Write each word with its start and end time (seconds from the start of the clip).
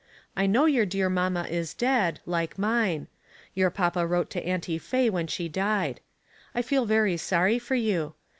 I 0.35 0.47
know 0.47 0.65
your 0.65 0.87
dear 0.87 1.11
mamma 1.11 1.43
is 1.43 1.75
dead, 1.75 2.21
like 2.25 2.57
mine. 2.57 3.05
Your 3.53 3.69
papa 3.69 4.03
wrote 4.07 4.31
to 4.31 4.43
Auntie 4.43 4.79
Faye 4.79 5.11
when 5.11 5.27
she 5.27 5.47
died. 5.47 5.99
I 6.55 6.63
feel 6.63 6.85
very 6.85 7.17
sorry 7.17 7.59
for 7.59 7.75
you. 7.75 8.15